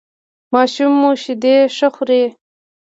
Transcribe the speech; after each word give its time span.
ماشوم 0.53 0.91
مو 0.99 1.09
شیدې 1.21 1.55
ښه 1.75 1.87
خوري؟ 1.95 2.23